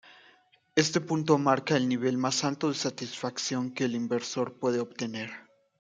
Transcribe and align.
Este 0.75 0.99
punto 0.99 1.37
marca 1.37 1.77
el 1.77 1.87
nivel 1.87 2.17
más 2.17 2.43
alto 2.43 2.69
de 2.69 2.73
satisfacción 2.73 3.69
que 3.71 3.83
el 3.83 3.93
inversor 3.93 4.57
puede 4.57 4.79
obtener. 4.79 5.29